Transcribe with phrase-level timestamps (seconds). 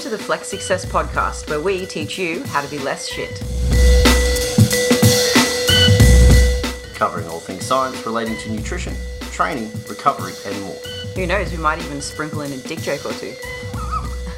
[0.00, 3.38] Welcome to the Flex Success Podcast, where we teach you how to be less shit.
[6.94, 8.94] Covering all things science relating to nutrition,
[9.30, 10.78] training, recovery, and more.
[11.16, 13.34] Who knows, we might even sprinkle in a dick joke or two.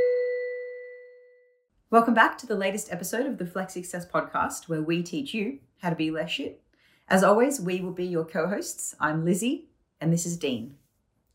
[1.90, 5.62] Welcome back to the latest episode of the Flex Success Podcast, where we teach you
[5.80, 6.62] how to be less shit.
[7.08, 8.94] As always, we will be your co hosts.
[9.00, 9.66] I'm Lizzy,
[10.00, 10.76] and this is Dean.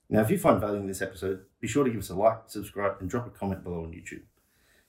[0.09, 2.39] Now, if you find value in this episode, be sure to give us a like,
[2.47, 4.23] subscribe, and drop a comment below on YouTube.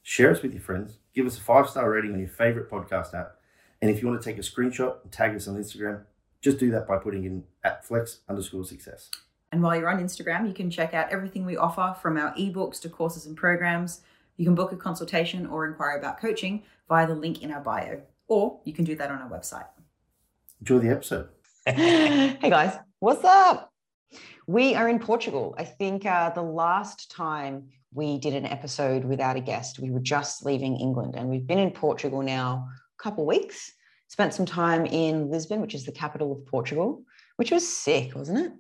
[0.03, 3.13] Share us with your friends, give us a five star rating on your favorite podcast
[3.13, 3.37] app,
[3.81, 6.03] and if you want to take a screenshot and tag us on Instagram,
[6.41, 9.09] just do that by putting in at flex underscore success.
[9.51, 12.79] And while you're on Instagram, you can check out everything we offer from our ebooks
[12.81, 14.01] to courses and programs.
[14.35, 18.01] You can book a consultation or inquire about coaching via the link in our bio,
[18.27, 19.67] or you can do that on our website.
[20.59, 21.29] Enjoy the episode.
[21.65, 23.73] hey guys, what's up?
[24.47, 25.55] We are in Portugal.
[25.57, 29.99] I think uh, the last time we did an episode without a guest, we were
[29.99, 32.67] just leaving England, and we've been in Portugal now
[32.99, 33.73] a couple weeks.
[34.09, 37.03] Spent some time in Lisbon, which is the capital of Portugal,
[37.35, 38.53] which was sick, wasn't it?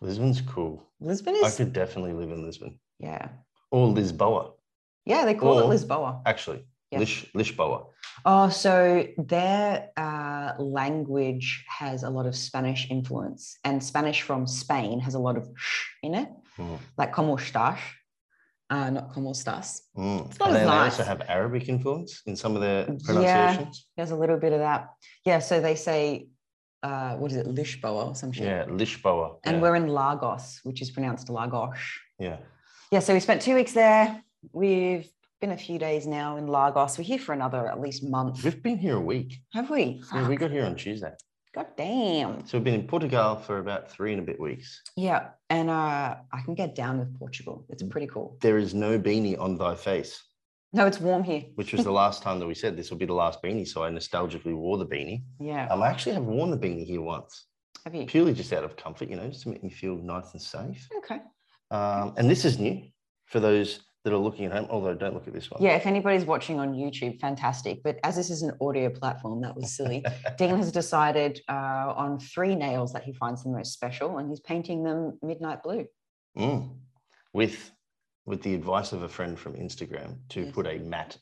[0.00, 0.82] Lisbon's cool.
[1.00, 1.44] Lisbon is.
[1.44, 3.28] I could definitely live in Lisbon yeah,
[3.70, 4.52] or Lisboa,
[5.04, 5.24] yeah.
[5.24, 6.20] They call Or- it Lisboa.
[6.26, 6.64] actually.
[6.96, 7.86] Lish, Lisboa.
[8.24, 14.98] Oh, so their uh, language has a lot of Spanish influence, and Spanish from Spain
[15.00, 16.78] has a lot of sh in it, Mm.
[16.96, 17.78] like como estás,
[18.70, 19.82] uh, not como estás.
[19.96, 20.26] Mm.
[20.30, 20.92] It's not And as they nice.
[20.98, 22.86] also have Arabic influence in some of their
[23.20, 23.66] Yeah.
[23.96, 24.88] There's a little bit of that.
[25.24, 26.28] Yeah, so they say,
[26.82, 28.46] uh, what is it, Lisboa or some shit.
[28.46, 29.38] Yeah, Lisboa.
[29.44, 29.62] And yeah.
[29.62, 31.76] we're in Lagos, which is pronounced Lagos.
[32.18, 32.38] yeah.
[32.90, 34.22] Yeah, so we spent two weeks there.
[34.52, 35.06] We've
[35.40, 36.98] been a few days now in Lagos.
[36.98, 38.42] We're here for another at least month.
[38.42, 39.40] We've been here a week.
[39.52, 40.02] Have we?
[40.12, 41.12] Yeah, we got here on Tuesday.
[41.54, 42.44] God damn.
[42.46, 44.82] So we've been in Portugal for about three and a bit weeks.
[44.96, 47.64] Yeah, and uh, I can get down with Portugal.
[47.68, 48.36] It's pretty cool.
[48.40, 50.22] There is no beanie on thy face,
[50.72, 51.44] No, it's warm here.
[51.54, 53.66] which was the last time that we said this will be the last beanie.
[53.66, 55.22] So I nostalgically wore the beanie.
[55.40, 55.68] Yeah.
[55.68, 57.46] Um, I actually have worn the beanie here once,
[57.84, 58.06] Have you?
[58.06, 60.88] purely just out of comfort, you know, just to make me feel nice and safe.
[60.98, 61.20] Okay.
[61.70, 62.82] Um, and this is new
[63.26, 65.62] for those that are looking at home, although don't look at this one.
[65.62, 67.82] Yeah, if anybody's watching on YouTube, fantastic.
[67.82, 70.02] But as this is an audio platform, that was silly.
[70.38, 74.40] Dean has decided uh, on three nails that he finds the most special, and he's
[74.40, 75.86] painting them midnight blue.
[76.36, 76.70] Mm.
[77.32, 77.70] With
[78.24, 80.54] with the advice of a friend from Instagram to Yes.
[80.54, 81.16] put a matte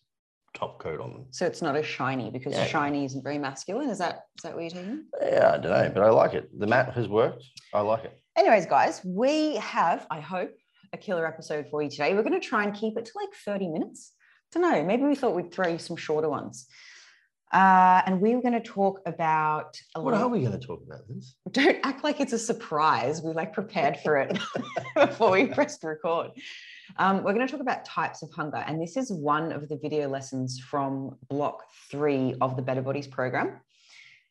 [0.54, 1.26] top coat on them.
[1.30, 2.64] So it's not a shiny because Yeah.
[2.66, 3.90] shiny isn't very masculine.
[3.90, 5.04] Is that is that what you're taking?
[5.22, 6.48] Yeah, I don't know, but I like it.
[6.58, 7.44] The matte has worked.
[7.72, 8.18] I like it.
[8.36, 10.50] Anyways, guys, we have, I hope,
[10.92, 12.14] a killer episode for you today.
[12.14, 14.12] We're going to try and keep it to like 30 minutes.
[14.52, 14.82] Don't know.
[14.84, 16.66] Maybe we thought we'd throw you some shorter ones.
[17.52, 20.82] Uh, and we were going to talk about a What are we going to talk
[20.84, 21.36] about this?
[21.52, 23.22] don't act like it's a surprise.
[23.22, 24.36] We like prepared for it
[24.96, 26.32] before we pressed record.
[26.98, 29.76] Um, we're going to talk about types of hunger, and this is one of the
[29.76, 33.60] video lessons from block three of the Better Bodies program.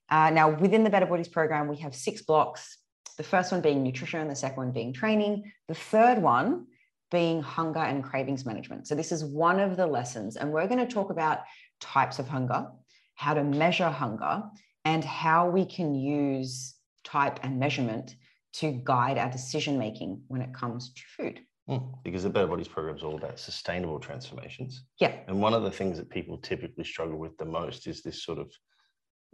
[0.09, 2.77] Uh, now, within the Better Bodies program, we have six blocks.
[3.17, 6.67] The first one being nutrition, the second one being training, the third one
[7.11, 8.87] being hunger and cravings management.
[8.87, 11.39] So, this is one of the lessons, and we're going to talk about
[11.79, 12.67] types of hunger,
[13.15, 14.43] how to measure hunger,
[14.83, 18.15] and how we can use type and measurement
[18.53, 21.41] to guide our decision making when it comes to food.
[21.69, 24.83] Mm, Because the Better Bodies program is all about sustainable transformations.
[24.99, 25.15] Yeah.
[25.27, 28.37] And one of the things that people typically struggle with the most is this sort
[28.37, 28.51] of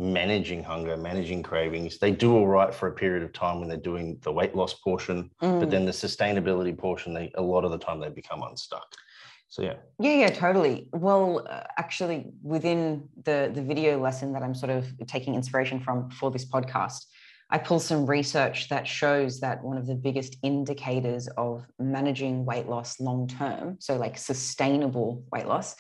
[0.02, 2.00] managing hunger, managing cravings.
[2.00, 4.74] They do all right for a period of time when they're doing the weight loss
[4.74, 5.60] portion, Mm.
[5.60, 8.88] but then the sustainability portion, they a lot of the time they become unstuck.
[9.48, 10.88] So yeah, Yeah, yeah, totally.
[10.94, 16.10] Well, uh, actually, within the the video lesson that I'm sort of taking inspiration from
[16.10, 17.06] for this podcast,
[17.52, 22.68] I pulled some research that shows that one of the biggest indicators of managing weight
[22.68, 25.76] loss long term, so like sustainable weight loss,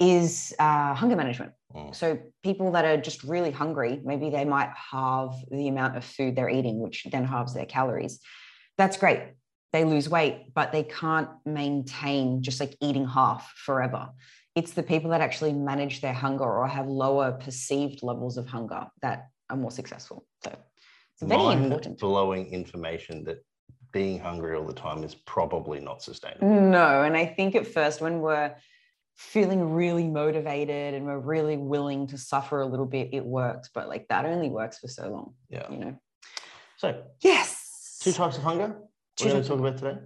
[0.00, 1.52] is uh, hunger management.
[1.74, 1.94] Mm.
[1.94, 6.34] So people that are just really hungry, maybe they might halve the amount of food
[6.34, 8.18] they're eating, which then halves their calories.
[8.78, 9.20] That's great.
[9.72, 14.08] They lose weight, but they can't maintain just like eating half forever.
[14.56, 18.86] It's the people that actually manage their hunger or have lower perceived levels of hunger
[19.02, 20.26] that are more successful.
[20.42, 20.50] So
[21.12, 21.98] it's very mind important.
[22.00, 23.44] blowing information that
[23.92, 26.48] being hungry all the time is probably not sustainable.
[26.48, 28.54] No, and I think at first when we're
[29.20, 33.68] feeling really motivated and we're really willing to suffer a little bit, it works.
[33.72, 35.70] But like that only works for so long, Yeah.
[35.70, 36.00] you know.
[36.78, 37.98] So Yes.
[38.02, 38.76] two types of hunger
[39.16, 39.98] Two we're going to talk about today.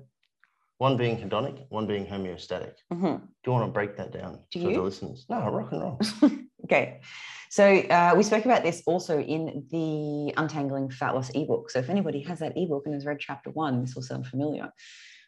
[0.79, 2.75] One being hedonic, one being homeostatic.
[2.93, 3.21] Mhm.
[3.21, 4.77] Do you want to break that down Do for you?
[4.79, 5.27] the listeners?
[5.31, 6.01] No, rock and roll.
[6.65, 7.03] Okay.
[7.51, 11.71] So uh, we spoke about this also in the Untangling Fat Loss ebook.
[11.71, 14.73] So if anybody has that ebook and has read chapter one, this will sound familiar.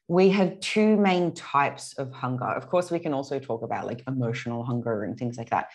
[0.08, 2.44] We have two main types of hunger.
[2.44, 5.70] Of course, we can also talk about like emotional hunger and things like that.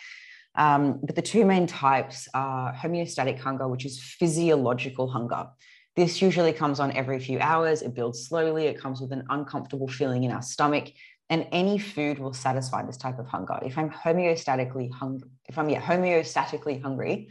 [0.54, 5.48] Um, but the two main types are homeostatic hunger, which is physiological hunger.
[5.96, 7.82] This usually comes on every few hours.
[7.82, 8.66] It builds slowly.
[8.66, 10.90] It comes with an uncomfortable feeling in our stomach.
[11.28, 13.58] And any food will satisfy this type of hunger.
[13.62, 17.30] If I'm homeostatically hungry, if I'm yeah, homeostatically hungry,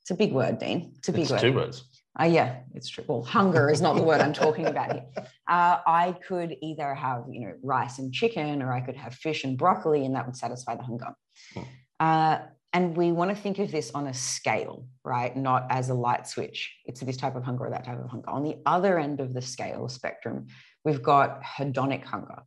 [0.00, 0.92] it's a big word, Dean.
[0.98, 1.40] It's a big It's word.
[1.40, 1.84] two words.
[2.20, 3.04] Uh, yeah, it's true.
[3.08, 5.04] Well, hunger is not the word I'm talking about here.
[5.46, 9.44] Uh, I could either have, you know, rice and chicken, or I could have fish
[9.44, 11.14] and broccoli, and that would satisfy the hunger.
[11.52, 11.60] Hmm.
[12.00, 12.38] Uh,
[12.72, 15.36] and we want to think of this on a scale, right?
[15.36, 16.74] Not as a light switch.
[16.86, 18.30] It's this type of hunger or that type of hunger.
[18.30, 20.46] On the other end of the scale spectrum,
[20.82, 22.42] we've got hedonic hunger.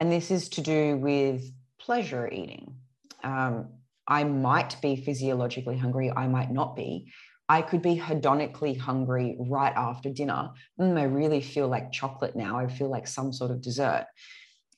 [0.00, 1.50] And this is to do with
[1.80, 2.74] pleasure eating.
[3.22, 3.70] Um,
[4.06, 7.10] I might be physiologically hungry, I might not be.
[7.48, 10.50] I could be hedonically hungry right after dinner.
[10.80, 12.58] Mm, I really feel like chocolate now.
[12.58, 14.06] I feel like some sort of dessert.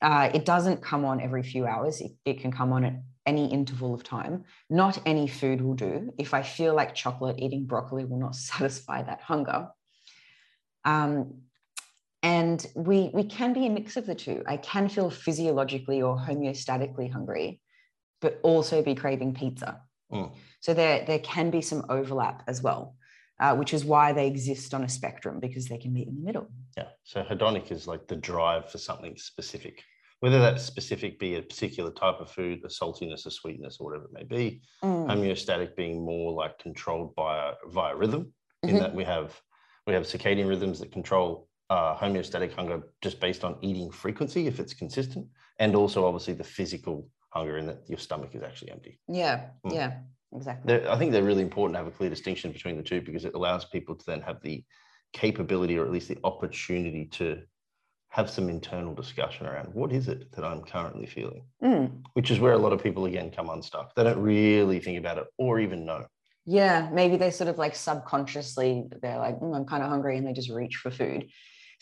[0.02, 2.00] Uh, it doesn't come on every few hours.
[2.00, 4.44] It, it can come on at any interval of time.
[4.68, 6.12] Not any food will do.
[6.18, 9.68] If I feel like chocolate, eating broccoli will not satisfy that hunger.
[10.84, 11.42] Um,
[12.22, 14.42] and we, we can be a mix of the two.
[14.46, 17.60] I can feel physiologically or homeostatically hungry,
[18.20, 19.82] but also be craving pizza.
[20.12, 20.32] Mm.
[20.60, 22.96] So there, there can be some overlap as well,
[23.40, 26.22] uh, which is why they exist on a spectrum because they can meet in the
[26.22, 26.48] middle.
[26.76, 26.88] Yeah.
[27.04, 29.82] So hedonic is like the drive for something specific,
[30.20, 34.04] whether that specific be a particular type of food, a saltiness, a sweetness, or whatever
[34.06, 34.62] it may be.
[34.82, 35.06] Mm.
[35.06, 38.32] Homeostatic being more like controlled by via rhythm,
[38.62, 38.80] in Mhm.
[38.80, 39.40] that we have
[39.86, 44.58] we have circadian rhythms that control uh, homeostatic hunger just based on eating frequency if
[44.58, 45.28] it's consistent,
[45.60, 48.98] and also obviously the physical hunger and that your stomach is actually empty.
[49.08, 49.74] Yeah, Mm.
[49.74, 49.98] yeah,
[50.34, 50.64] exactly.
[50.78, 53.24] They're, I think they're really important to have a clear distinction between the two because
[53.24, 54.64] it allows people to then have the
[55.12, 57.42] capability or at least the opportunity to
[58.08, 62.02] have some internal discussion around what is it that I'm currently feeling, Mm.
[62.14, 63.94] which is where a lot of people again come unstuck.
[63.94, 66.06] They don't really think about it or even know.
[66.46, 70.26] Yeah, maybe they sort of like subconsciously, they're like, "Mm, I'm kind of hungry, and
[70.26, 71.28] they just reach for food.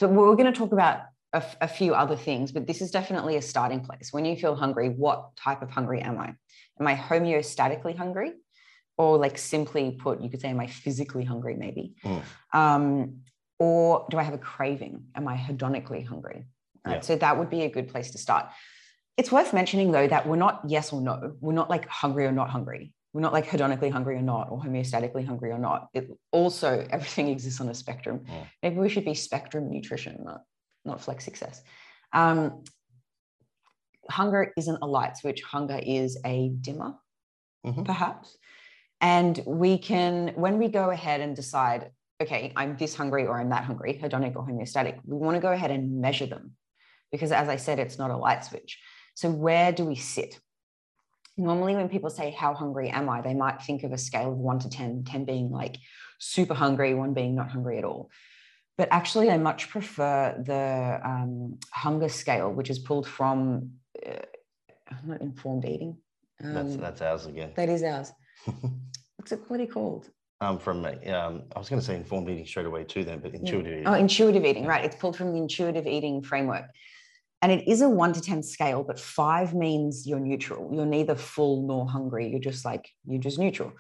[0.01, 1.03] So we're going to talk about
[1.35, 4.13] a, f- a few other things, but this is definitely a starting place.
[4.13, 6.35] When you feel hungry, what type of hungry am I?
[6.81, 8.33] Am I homeostatically hungry?
[8.97, 11.95] Or, like, simply put, you could say, am I physically hungry, maybe?
[12.05, 12.23] Mm.
[12.53, 13.17] Um,
[13.59, 15.07] or do I have a craving?
[15.17, 16.47] Am I hedonically hungry?
[16.87, 16.97] Right.
[16.97, 17.01] Yeah.
[17.01, 18.47] So that would be a good place to start.
[19.17, 21.37] It's worth mentioning though that we're not yes or no.
[21.41, 22.93] We're not like hungry or not hungry.
[23.13, 25.89] We're not like hedonically hungry or not, or homeostatically hungry or not.
[25.95, 28.25] It also everything exists on a spectrum.
[28.29, 28.47] Mm.
[28.63, 30.43] Maybe we should be spectrum nutrition, not
[30.85, 31.63] not flex success.
[32.13, 32.65] Um,
[34.09, 35.43] hunger isn't a light switch.
[35.43, 36.95] Hunger is a dimmer,
[37.65, 37.85] Mhm.
[37.85, 38.37] perhaps.
[39.01, 41.91] And we can, when we go ahead and decide,
[42.21, 45.53] okay, I'm this hungry or I'm that hungry, hedonic or homeostatic, we want to go
[45.53, 46.57] ahead and measure them.
[47.11, 48.81] Because as I said, it's not a light switch.
[49.15, 50.41] So where do we sit?
[51.37, 53.21] Normally, when people say, How hungry am I?
[53.21, 55.77] they might think of a scale of one to 10, 10 being like
[56.19, 58.11] super hungry, one being not hungry at all.
[58.77, 63.71] But actually, I much prefer the um, hunger scale, which is pulled from
[64.05, 64.17] uh,
[65.07, 65.97] not informed eating.
[66.41, 67.53] That's Um, that's ours again.
[67.57, 68.13] that is ours.
[69.17, 70.11] What's it, you called?
[70.41, 70.91] um, from me.
[71.11, 73.73] Um, I was going to say informed eating straight away too, then, but intuitive.
[73.73, 73.87] eating.
[73.87, 74.85] Oh, intuitive eating, right.
[74.85, 76.65] It's pulled from the intuitive eating framework.
[77.43, 80.71] And it is a one to 10 scale, but five means you're neutral.
[80.73, 82.29] You're neither full nor hungry.
[82.29, 83.73] You're just like, you're just neutral.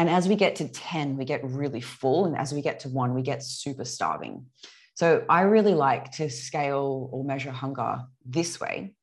[0.00, 2.24] And as we get to 10, we get really full.
[2.24, 4.46] And as we get to one, we get super starving.
[4.94, 8.94] So I really like to scale or measure hunger this way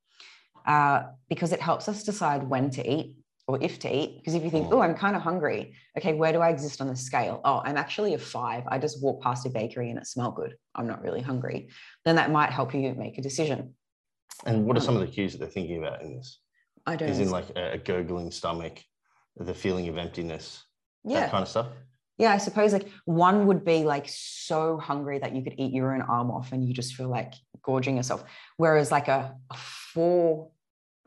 [0.65, 3.15] uh, because it helps us decide when to eat
[3.47, 4.17] or if to eat.
[4.17, 6.87] Because if you think, oh, I'm kind of hungry, okay, where do I exist on
[6.87, 7.41] the scale?
[7.45, 8.63] Oh, I'm actually a five.
[8.67, 10.55] I just walked past a bakery and it smelled good.
[10.73, 11.69] I'm not really hungry.
[12.05, 13.75] Then that might help you make a decision.
[14.47, 16.39] And what are some of the cues that they're thinking about in this?
[16.87, 18.83] I don't Is in like a, a gurgling stomach,
[19.35, 20.63] the feeling of emptiness,
[21.07, 21.21] yeah.
[21.21, 21.67] that kind of stuff.
[22.17, 25.93] Yeah, I suppose like one would be like so hungry that you could eat your
[25.93, 28.23] own arm off and you just feel like gorging yourself.
[28.57, 30.49] Whereas like a, a four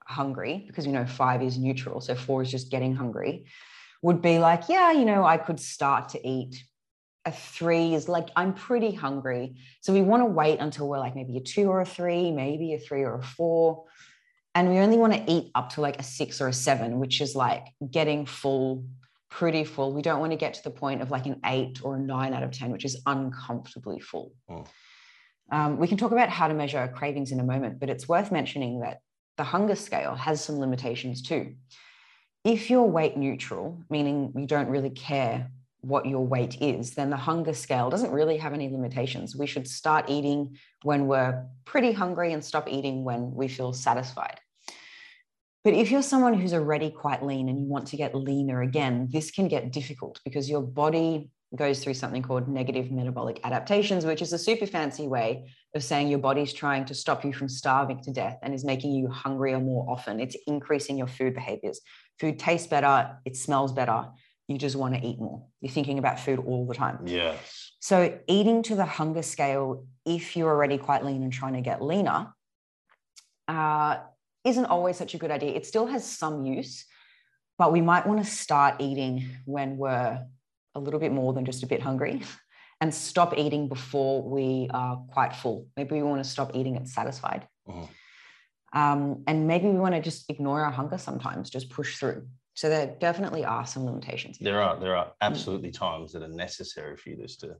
[0.06, 3.46] hungry, because you know five is neutral, so four is just getting hungry,
[4.02, 6.62] would be like, yeah, you know, I could start to eat.
[7.26, 9.56] A three is like, I'm pretty hungry.
[9.82, 12.72] So we want to wait until we're like maybe a two or a three, maybe
[12.72, 13.84] a three or a four.
[14.54, 17.20] And we only want to eat up to like a six or a seven, which
[17.20, 18.84] is like getting full
[19.30, 19.92] pretty full.
[19.92, 22.34] We don't want to get to the point of like an eight or a nine
[22.34, 24.32] out of 10, which is uncomfortably full.
[24.50, 24.66] Mm.
[25.52, 28.30] Um, we can talk about how to measure cravings in a moment, but it's worth
[28.30, 29.00] mentioning that
[29.36, 31.54] the hunger scale has some limitations too.
[32.44, 35.50] if you're weight neutral, meaning you don't really care
[35.82, 39.36] what your weight is, then the hunger scale doesn't really have any limitations.
[39.36, 44.40] We should start eating when we're pretty hungry and stop eating when we feel satisfied.
[45.62, 49.08] But if you're someone who's already quite lean and you want to get leaner again,
[49.12, 54.22] this can get difficult because your body goes through something called negative metabolic adaptations, which
[54.22, 58.00] is a super fancy way of saying your body's trying to stop you from starving
[58.02, 60.20] to death and is making you hungrier more often.
[60.20, 61.80] It's increasing your food behaviors.
[62.18, 64.06] Food tastes better, it smells better.
[64.48, 65.46] You just want to eat more.
[65.60, 67.00] You're thinking about food all the time.
[67.06, 67.72] Yes.
[67.80, 71.80] So, eating to the hunger scale, if you're already quite lean and trying to get
[71.80, 72.34] leaner,
[73.46, 73.98] uh,
[74.44, 75.52] isn't always such a good idea.
[75.54, 76.84] It still has some use,
[77.58, 80.24] but we might want to start eating when we're
[80.74, 82.22] a little bit more than just a bit hungry
[82.80, 85.66] and stop eating before we are quite full.
[85.76, 87.46] Maybe we want to stop eating at satisfied.
[87.68, 87.88] Mhm.
[88.72, 92.28] Um, and maybe we want to just ignore our hunger sometimes, just push through.
[92.54, 96.96] So there definitely are some limitations There are there are absolutely times that are necessary
[96.96, 97.56] for you just to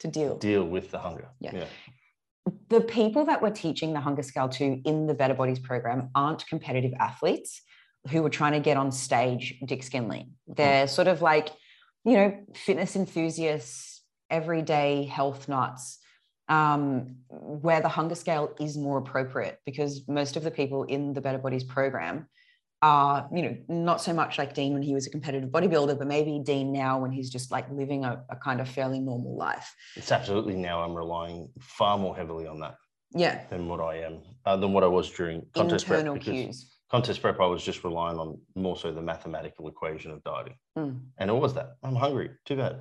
[0.00, 0.36] to deal.
[0.36, 1.28] deal with the hunger.
[1.40, 1.64] Yeah.
[2.68, 6.46] The people that we're teaching the hunger scale to in the Better Bodies program aren't
[6.46, 7.62] competitive athletes
[8.10, 10.32] who are trying to get on stage Dick Skin Lean.
[10.48, 11.50] They're sort of like,
[12.04, 15.98] you know, fitness enthusiasts, everyday health nuts,
[16.48, 21.20] um, where the hunger scale is more appropriate because most of the people in the
[21.20, 22.26] Better Bodies program
[22.82, 26.08] are, you know, not so much like Dean when he was a competitive bodybuilder, but
[26.08, 29.72] maybe Dean now when he's just like living a, a kind of fairly normal life.
[29.96, 32.74] It's absolutely now I'm relying far more heavily on that
[33.14, 33.46] Yeah.
[33.50, 36.00] than what I am uh, than what I was during contest prep.
[36.00, 36.68] internal because cues.
[36.90, 40.56] Contest prep, I was just relying on more so the mathematical equation of dieting.
[40.76, 41.00] Mm.
[41.18, 42.80] And it was that I'm hungry, too bad.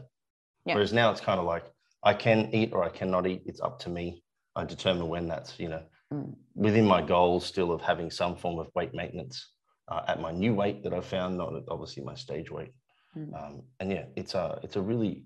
[0.65, 0.73] Yeah.
[0.73, 1.65] Whereas now it's kind of like
[2.03, 3.43] I can eat or I cannot eat.
[3.45, 4.23] It's up to me.
[4.55, 6.35] I determine when that's, you know, Mm.
[6.55, 9.51] within my goals still of having some form of weight maintenance
[9.91, 12.71] uh, at my new weight that I found, not obviously my stage weight.
[13.17, 13.33] Mm.
[13.37, 15.25] Um, and yeah, it's a it's a really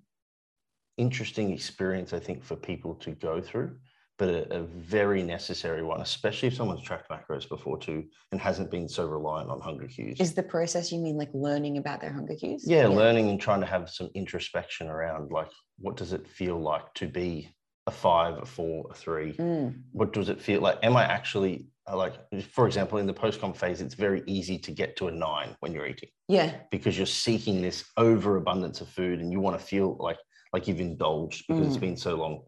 [0.98, 3.78] interesting experience, I think, for people to go through,
[4.18, 8.72] but a, a very necessary one, especially if someone's tracked macros before too and hasn't
[8.72, 10.20] been so reliant on hunger cues.
[10.20, 12.64] Is the process you mean like learning about their hunger cues?
[12.68, 16.92] yeah, learning and trying to have some introspection around like what does it feel like
[16.96, 17.56] to be
[17.88, 19.34] a five, a four, a three?
[19.34, 20.80] Mm, What does it feel like?
[20.82, 24.96] Am I actually like, for example, in the post-comp phase, it's very easy to get
[24.98, 26.56] to a nine when you're eating yeah.
[26.72, 30.18] because you're seeking this overabundance of food and you want to feel like
[30.54, 32.42] like you've indulged because it's been so long.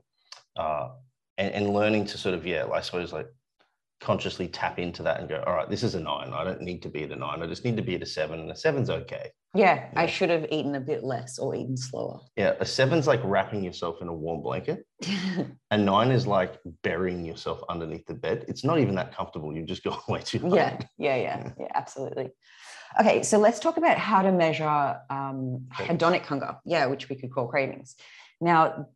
[0.56, 0.90] Uh,
[1.38, 3.28] and, and learning to sort of, yeah, I suppose like
[4.00, 6.32] consciously tap into that and go, all right, this is a nine.
[6.34, 7.42] I don't need to be at a nine.
[7.42, 9.32] I just need to be at a seven, and a seven's okay.
[9.54, 9.90] Yeah.
[9.96, 12.20] I should have eaten a bit less or eaten slower.
[12.36, 14.86] Yeah, a seven's like wrapping yourself in a warm blanket.
[15.72, 18.46] A nine is like burying yourself underneath the bed.
[18.48, 19.54] It's not even that comfortable.
[19.54, 20.54] You've just gone way too hard.
[20.54, 20.80] yeah.
[20.98, 21.16] Yeah.
[21.16, 21.52] Yeah.
[21.60, 21.68] Yeah.
[21.74, 22.30] Absolutely.
[23.00, 23.24] Okay.
[23.24, 26.58] So let's talk about how to measure um, hedonic hunger.
[26.64, 26.86] Yeah.
[26.86, 27.96] Which we could call cravings.
[28.40, 28.88] Now,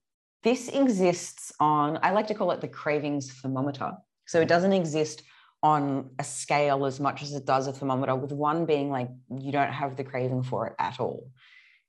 [0.43, 3.93] this exists on, I like to call it the cravings thermometer.
[4.32, 5.24] So it doesn't exist
[5.62, 9.52] on a scale as much as it does a thermometer, with one being like you
[9.52, 11.30] don't have the craving for it at all,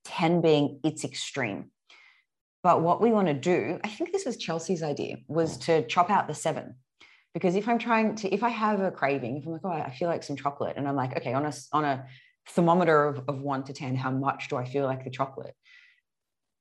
[0.07, 1.71] 10 being it's extreme.
[2.65, 5.67] But what we want to do, I think this was Chelsea's idea, was mm.
[5.67, 6.75] to chop out the seven.
[7.33, 9.95] Because if I'm trying to, if I have a craving, if I'm like, oh, I
[9.95, 12.07] feel like some chocolate, and I'm like, okay, on a on a
[12.49, 15.55] thermometer of, of one to 10, how much do I feel like the chocolate?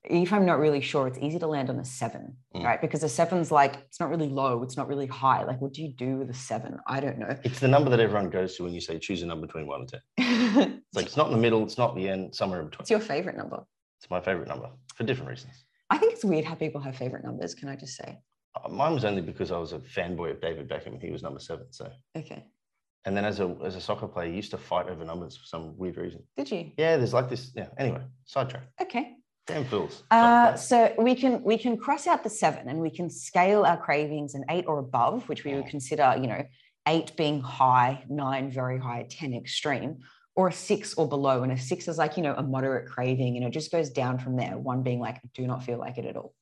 [0.04, 2.64] If I'm not really sure, it's easy to land on a seven, Mm.
[2.64, 2.82] right?
[2.82, 5.44] Because a seven's like, it's not really low, it's not really high.
[5.44, 6.80] Like, what do you do with a seven?
[6.88, 7.38] I don't know.
[7.44, 9.82] It's the number that everyone goes to when you say choose a number between one
[9.82, 10.02] and 10.
[10.92, 12.80] It's like it's not in the middle, it's not the end, somewhere in between.
[12.80, 13.64] What's your favorite number?
[14.00, 15.54] It's my favorite number for different reasons.
[15.92, 17.54] I think it's weird how people have favorite numbers.
[17.54, 18.18] Can I just say?
[18.56, 21.00] Uh, Mine was only because I was a fanboy of David Beckham.
[21.02, 21.68] He was number seven.
[21.72, 22.44] So, Okay.
[23.06, 25.46] and then as a as a soccer player, you used to fight over numbers for
[25.46, 26.24] some weird reason.
[26.36, 26.72] Did you?
[26.78, 27.52] Yeah, there's like this.
[27.56, 27.68] Yeah.
[27.78, 28.64] Anyway, sidetrack.
[28.82, 29.16] Okay.
[29.48, 30.04] Damn fools.
[30.12, 33.78] Uh, so we can we can cross out the seven and we can scale our
[33.78, 35.70] cravings an eight or above, which we would Mm.
[35.70, 36.44] consider, you know,
[36.88, 40.00] eight being high, nine very high, ten extreme,
[40.36, 41.44] or a six or below.
[41.44, 44.20] And a six is like, you know, a moderate craving, and it just goes down
[44.20, 44.58] from there.
[44.58, 46.34] One being like, do not feel like it at all.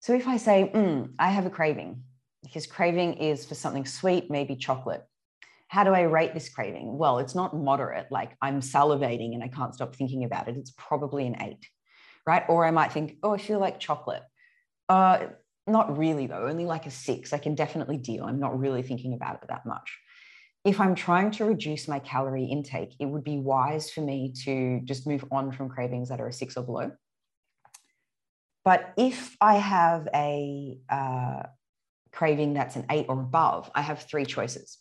[0.00, 2.02] So if I say, "Mm, I have a craving,
[2.48, 5.04] his craving is for something sweet, maybe chocolate.
[5.68, 6.96] How do I rate this craving?
[6.96, 10.56] Well, it's not moderate, like I'm salivating and I can't stop thinking about it.
[10.56, 11.66] It's probably an eight,
[12.26, 12.42] right?
[12.48, 14.22] Or I might think, oh, I feel like chocolate.
[14.88, 15.26] Uh,
[15.66, 17.34] not really, though, only like a six.
[17.34, 18.24] I can definitely deal.
[18.24, 19.98] I'm not really thinking about it that much.
[20.64, 24.80] If I'm trying to reduce my calorie intake, it would be wise for me to
[24.84, 26.92] just move on from cravings that are a six or below.
[28.64, 31.42] But if I have a uh,
[32.12, 34.78] craving that's an eight or above, I have three choices.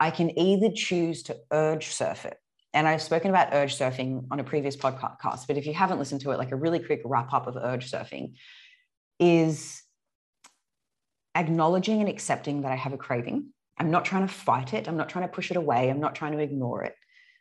[0.00, 2.38] I can either choose to urge surf it.
[2.72, 6.22] And I've spoken about urge surfing on a previous podcast, but if you haven't listened
[6.22, 8.34] to it, like a really quick wrap up of urge surfing
[9.18, 9.82] is
[11.34, 13.52] acknowledging and accepting that I have a craving.
[13.78, 14.88] I'm not trying to fight it.
[14.88, 15.90] I'm not trying to push it away.
[15.90, 16.94] I'm not trying to ignore it.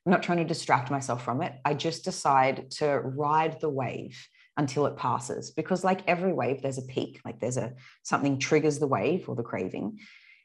[0.05, 1.53] I'm not trying to distract myself from it.
[1.63, 4.17] I just decide to ride the wave
[4.57, 7.73] until it passes because like every wave there's a peak like there's a
[8.03, 9.97] something triggers the wave or the craving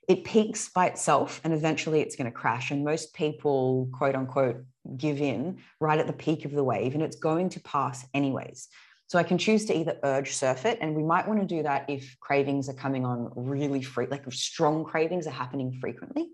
[0.09, 4.65] it peaks by itself and eventually it's going to crash and most people quote unquote
[4.97, 8.69] give in right at the peak of the wave and it's going to pass anyways
[9.07, 11.63] so I can choose to either urge surf it, and we might want to do
[11.63, 16.29] that if cravings are coming on really free, like strong cravings are happening frequently.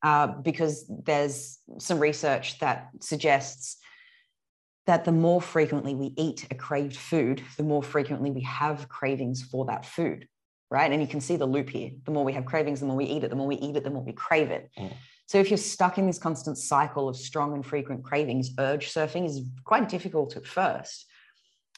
[0.00, 3.78] Uh, because there's some research that suggests
[4.86, 9.42] that the more frequently we eat a craved food, the more frequently we have cravings
[9.42, 10.28] for that food,
[10.70, 10.90] right?
[10.90, 11.90] And you can see the loop here.
[12.04, 13.30] The more we have cravings, the more we eat it.
[13.30, 14.70] The more we eat it, the more we crave it.
[14.78, 14.92] Mm.
[15.26, 19.26] So if you're stuck in this constant cycle of strong and frequent cravings, urge surfing
[19.26, 21.06] is quite difficult at first,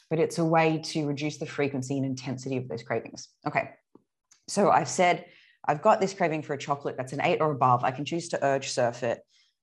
[0.08, 3.28] but it's a way to reduce the frequency and intensity of those cravings.
[3.46, 3.70] Okay.
[4.46, 5.26] So I've said,
[5.64, 7.84] I've got this craving for a chocolate that's an eight or above.
[7.84, 9.20] I can choose to urge surf it.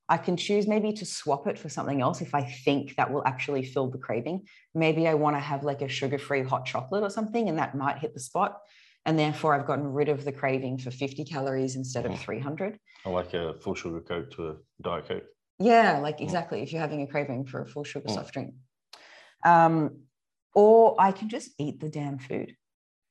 [0.10, 3.24] I can choose maybe to swap it for something else if I think that will
[3.26, 4.48] actually fill the craving.
[4.74, 7.76] Maybe I want to have like a sugar free hot chocolate or something, and that
[7.76, 8.60] might hit the spot.
[9.08, 12.78] And therefore, I've gotten rid of the craving for 50 calories instead of 300.
[13.06, 15.24] I like a full sugar Coke to a Diet Coke.
[15.60, 16.62] Yeah, like exactly.
[16.62, 18.54] If you're having a craving for a full sugar soft drink.
[19.44, 20.02] Um,
[20.54, 22.56] or I can just eat the damn food.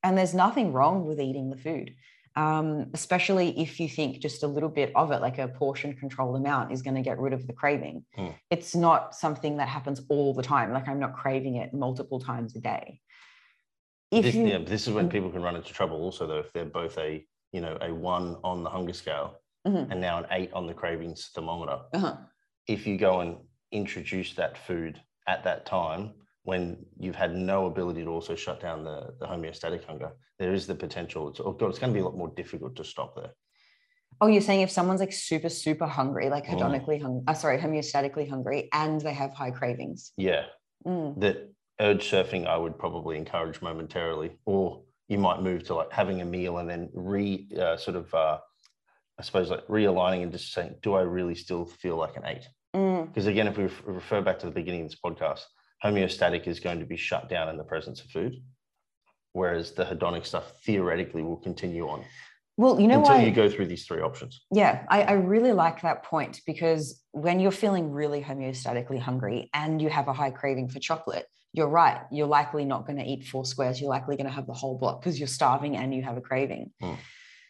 [0.03, 1.95] And there's nothing wrong with eating the food
[2.37, 6.37] um, especially if you think just a little bit of it, like a portion controlled
[6.37, 8.05] amount, is going to get rid of the craving.
[8.17, 8.35] Mm.
[8.50, 10.73] It's not something that happens all the time.
[10.73, 13.00] Like I'm not craving it multiple times a day.
[14.11, 15.13] If this, you, yeah, this is when mm.
[15.13, 15.97] people can run into trouble.
[15.97, 19.91] Also, though, if they're both a you know a one on the hunger scale mm-hmm.
[19.91, 22.17] and now an eight on the cravings thermometer, uh-huh.
[22.67, 23.37] if you go and
[23.73, 26.12] introduce that food at that time
[26.45, 30.66] when you've had no ability to also shut down the, the homeostatic hunger, there is
[30.66, 31.29] the potential.
[31.29, 33.33] It's, oh God, it's going to be a lot more difficult to stop there.
[34.21, 37.03] Oh, you're saying if someone's like super, super hungry, like hedonically mm.
[37.03, 40.12] hungry, uh, sorry, homeostatically hungry, and they have high cravings.
[40.16, 40.45] Yeah.
[40.87, 41.21] Mm.
[41.21, 46.21] That urge surfing, I would probably encourage momentarily, or you might move to like having
[46.21, 48.39] a meal and then re uh, sort of, uh,
[49.19, 52.47] I suppose, like realigning and just saying, do I really still feel like an eight?
[52.73, 53.29] Because mm.
[53.29, 55.43] again, if we refer back to the beginning of this podcast,
[55.85, 58.35] homeostatic is going to be shut down in the presence of food,
[59.33, 62.05] whereas the hedonic stuff theoretically will continue on.
[62.59, 64.41] Well, you know until why, you go through these three options.
[64.51, 69.81] Yeah, I, I really like that point because when you're feeling really homeostatically hungry and
[69.81, 72.03] you have a high craving for chocolate, you're right.
[72.12, 73.81] You're likely not going to eat four squares.
[73.81, 76.21] You're likely going to have the whole block because you're starving and you have a
[76.21, 76.71] craving.
[76.83, 76.99] Mm.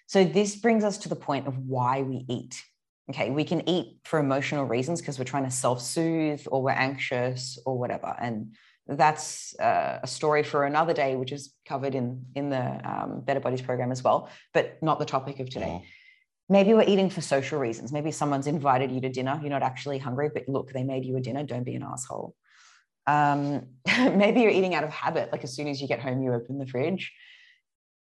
[0.07, 2.63] So this brings us to the point of why we eat
[3.11, 6.71] okay, we can eat for emotional reasons because we're trying to self soothe or we're
[6.71, 8.15] anxious or whatever.
[8.19, 8.55] And
[8.87, 13.41] that's uh, a story for another day, which is covered in, in the um, Better
[13.41, 15.81] Bodies program as well, but not the topic of today.
[15.83, 15.89] Yeah.
[16.49, 17.93] Maybe we're eating for social reasons.
[17.93, 19.39] Maybe someone's invited you to dinner.
[19.41, 21.43] You're not actually hungry, but look, they made you a dinner.
[21.43, 22.37] Don't be an asshole.
[23.07, 25.31] Um, maybe you're eating out of habit.
[25.33, 27.13] Like as soon as you get home, you open the fridge.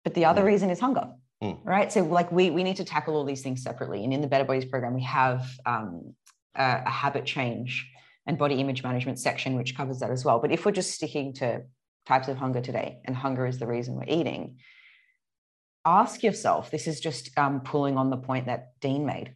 [0.03, 0.47] But the other yeah.
[0.47, 1.09] reason is hunger.
[1.43, 1.59] Mm.
[1.63, 1.91] Right.
[1.91, 4.03] So, like, we, we need to tackle all these things separately.
[4.03, 6.15] And in the Better Bodies program, we have um,
[6.55, 7.87] a, a habit change
[8.25, 10.39] and body image management section, which covers that as well.
[10.39, 11.63] But if we're just sticking to
[12.07, 14.57] types of hunger today, and hunger is the reason we're eating,
[15.85, 19.35] ask yourself this is just um, pulling on the point that Dean made.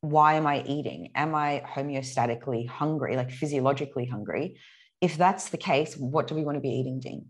[0.00, 1.10] Why am I eating?
[1.14, 4.58] Am I homeostatically hungry, like physiologically hungry?
[5.00, 7.26] If that's the case, what do we want to be eating, Dean?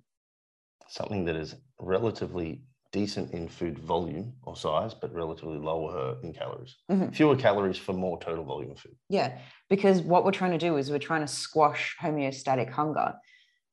[0.88, 6.76] Something that is relatively decent in food volume or size, but relatively lower in calories.
[6.90, 7.10] Mm-hmm.
[7.10, 8.96] Fewer calories for more total volume of food.
[9.08, 13.14] Yeah, because what we're trying to do is we're trying to squash homeostatic hunger.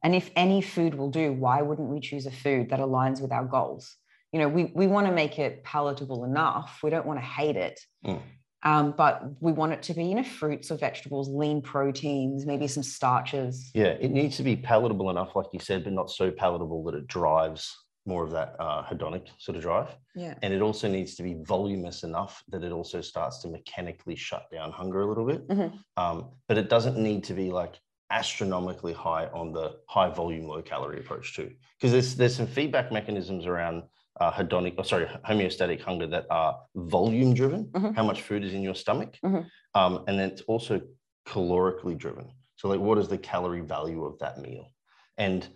[0.04, 3.32] And if any food will do, why wouldn't we choose a food that aligns with
[3.32, 3.96] our goals?
[4.32, 6.80] You know, we, we want to make it palatable enough.
[6.84, 7.80] We don't want to hate it.
[8.06, 8.22] Mm.
[8.66, 12.68] Um, but we want it to be, you know, fruits or vegetables, lean proteins, maybe
[12.68, 13.70] some starches.
[13.76, 16.96] Yeah, it needs to be palatable enough, like you said, but not so palatable that
[16.96, 19.96] it drives more of that uh, hedonic sort of drive.
[20.16, 20.34] Yeah.
[20.42, 24.46] And it also needs to be voluminous enough that it also starts to mechanically shut
[24.52, 25.48] down hunger a little bit.
[25.48, 25.78] Mm-hmm.
[25.98, 27.80] Um, but it doesn't need to be like
[28.12, 31.52] astronomically high on the high volume, low calorie approach too.
[31.78, 33.84] Because there's there's some feedback mechanisms around
[34.20, 37.66] uh, hedonic, or oh, sorry, homeostatic hunger that are volume driven.
[37.66, 37.94] Mm-hmm.
[37.94, 39.42] How much food is in your stomach, mm-hmm.
[39.80, 40.82] um, and then it's also
[41.28, 42.32] calorically driven.
[42.56, 44.72] So like, what is the calorie value of that meal?
[45.18, 45.48] And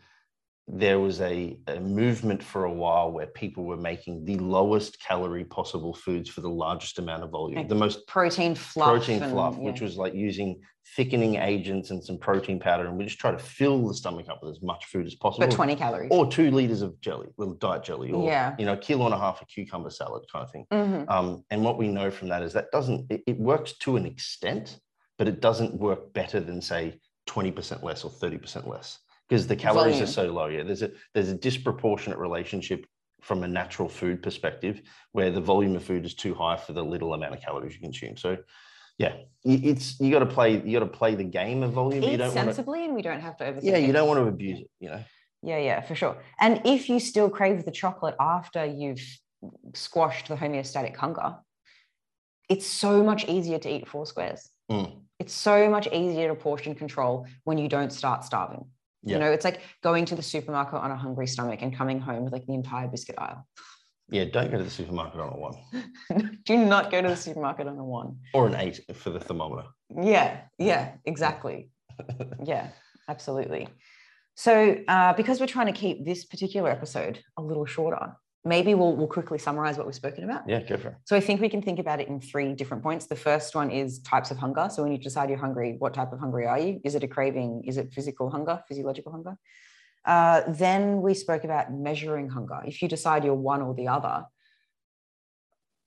[0.71, 5.43] there was a, a movement for a while where people were making the lowest calorie
[5.43, 8.88] possible foods for the largest amount of volume, Like the most Protein fluff.
[8.89, 9.63] protein and- fluff, yeah.
[9.63, 10.62] which was like using
[10.95, 14.39] thickening agents and some protein powder, and we just try to fill the stomach up
[14.43, 15.47] with as much food as possible.
[15.47, 16.10] but 20 calories.
[16.12, 18.55] or two liters of jelly, little diet jelly, or Yeah.
[18.60, 20.65] you know, a kilo and a half of cucumber salad kind of thing.
[20.71, 21.10] Mhm.
[21.10, 24.05] Um, and what we know from that is that doesn't it, it works to an
[24.05, 24.79] extent,
[25.17, 29.95] but it doesn't work better than say 20% less or 30% less because the calories
[29.95, 30.03] Volume.
[30.03, 30.47] are so low.
[30.47, 32.85] Yeah, there's a there's a disproportionate relationship
[33.21, 36.83] from a natural food perspective where the volume of food is too high for the
[36.83, 38.17] little amount of calories you consume.
[38.17, 38.37] So
[38.97, 42.03] yeah, it's you got to play you got to play the game of volume.
[42.03, 44.19] you don't want to, sensibly and we don't have to overthink yeah, you don't want
[44.19, 44.69] to abuse it.
[44.79, 45.03] You know,
[45.43, 46.17] Yeah, yeah, for sure.
[46.39, 49.01] And if you still crave the chocolate after you've
[49.73, 51.37] squashed the homeostatic hunger,
[52.49, 54.49] it's so much easier to eat four squares.
[54.71, 55.01] Mm.
[55.19, 58.65] It's so much easier to portion control when you don't start starving.
[59.03, 59.13] Yeah.
[59.13, 62.23] You know, it's like going to the supermarket on a hungry stomach and coming home
[62.23, 63.47] with like the entire biscuit aisle.
[64.09, 67.67] yeah, don't go to the supermarket on a one Do not go to the supermarket
[67.67, 68.17] on a one.
[68.33, 69.67] or an eight for the thermometer.
[69.89, 71.69] Yeah, yeah, exactly.
[72.43, 72.69] yeah,
[73.07, 73.67] absolutely.
[74.35, 78.95] So, uh, because we're trying to keep this particular episode a little shorter, maybe we'll,
[78.95, 80.47] we'll quickly summarize what we've spoken about.
[80.47, 80.95] Yeah, go for it.
[81.06, 83.08] So, I think we can think about it in three different points.
[83.08, 84.69] The first one is types of hunger.
[84.71, 86.82] So, when you decide you're hungry, what type of hungry are you?
[86.84, 87.63] Is it a craving?
[87.65, 89.38] Is it physical hunger, physiological hunger?
[90.06, 92.62] Uh, then we spoke about measuring hunger.
[92.65, 94.25] If you decide you're one or the other,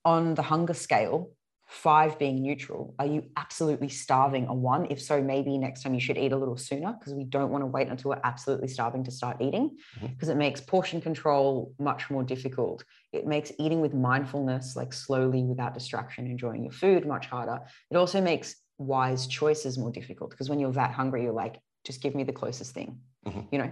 [0.05, 1.31] on the hunger scale,
[1.65, 4.87] five being neutral, are you absolutely starving a one?
[4.89, 7.61] If so, maybe next time you should eat a little sooner because we don't want
[7.63, 12.09] to wait until we're absolutely starving to start eating because it makes portion control much
[12.09, 12.83] more difficult.
[13.11, 17.59] It makes eating with mindfulness, like slowly without distraction, enjoying your food much harder.
[17.89, 22.01] It also makes wise choices more difficult because when you're that hungry, you're like, just
[22.01, 23.47] give me the closest thing, Mhm.
[23.51, 23.71] you know?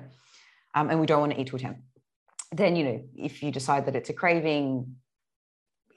[0.74, 1.84] Um, and we don't want to eat to a 10.
[2.52, 4.96] Then, you know, if you decide that it's a craving,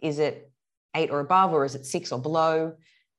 [0.01, 0.51] is it
[0.95, 2.75] eight or above, or is it six or below?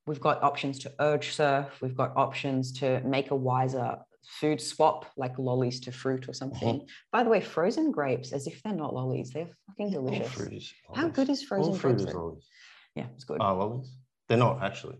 [0.08, 1.68] We've got options to urge surf.
[1.82, 3.98] We've got options to make a wiser
[4.40, 6.88] food swap, like lollies to fruit or something.
[7.12, 10.32] By the way, frozen grapes, as if they're not lollies, they're fucking All delicious.
[10.32, 12.48] fruit is How good is All frozen fruit is lollies.
[12.96, 13.38] Yeah, it's good.
[13.42, 13.92] Ah, lollies?
[14.28, 14.98] They're not actually.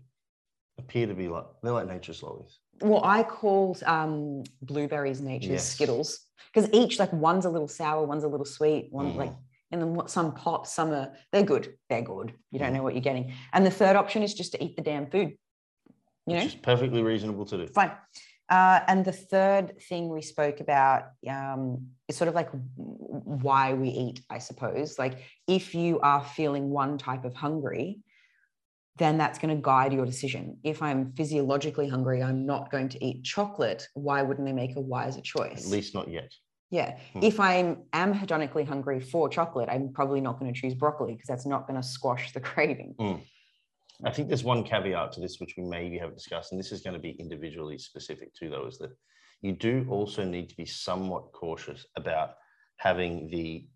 [0.78, 2.58] Appear to be like they're like nature's lollies.
[2.82, 5.72] well, I called um, blueberries nature's Yes.
[5.72, 6.20] Skittles
[6.52, 9.16] because each like one's a little sour, one's a little sweet, one Mhm.
[9.16, 9.32] like,
[9.76, 12.32] and then what some pop, some are they're good, they're good.
[12.50, 12.76] You don't Mhm.
[12.76, 13.34] know what you're getting.
[13.52, 15.36] And the third option is just to eat the damn food.
[16.26, 17.66] You know, is perfectly reasonable to do.
[17.72, 17.92] fine.
[18.48, 23.88] Uh, and the third thing we spoke about um, is sort of like why we
[23.90, 24.98] eat, I suppose.
[24.98, 28.00] Like if you are feeling one type of hungry,
[28.96, 30.58] then that's going to guide your decision.
[30.64, 33.86] If I'm physiologically hungry, I'm not going to eat chocolate.
[33.92, 35.66] Why wouldn't I make a wiser choice?
[35.66, 36.32] At least not yet.
[36.70, 36.98] Yeah.
[37.12, 37.20] Hmm.
[37.22, 41.46] If I'm hedonically hungry for chocolate, I'm probably not going to choose broccoli because that's
[41.46, 42.94] not going to squash the craving.
[44.04, 46.82] I think there's one caveat to this, which we maybe have discussed, and this is
[46.82, 48.90] going to be individually specific to though, is that
[49.42, 52.34] you do also need to be somewhat cautious about
[52.76, 53.66] having the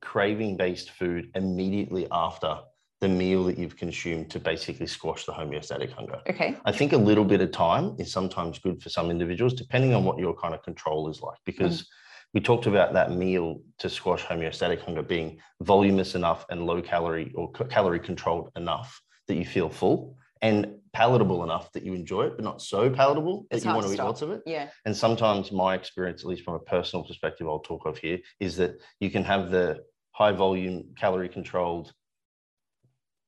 [0.00, 2.58] craving based food immediately after
[3.00, 6.18] the meal that you've consumed to basically squash the homeostatic hunger.
[6.28, 6.56] Okay.
[6.64, 10.04] I think a little bit of time is sometimes good for some individuals, depending on
[10.04, 11.38] what your kind of control is like.
[11.44, 11.86] Because
[12.34, 17.32] we talked about that meal to squash homeostatic hunger being voluminous enough and low calorie
[17.34, 22.36] or calorie controlled enough that you feel full and palatable enough that you enjoy it,
[22.36, 24.42] but not so palatable that It's you want to to eat lots of it.
[24.46, 24.68] Yeah.
[24.84, 28.56] And sometimes my experience, at least from a personal perspective, I'll talk of here, is
[28.56, 29.80] that you can have the
[30.12, 31.92] high volume, calorie controlled,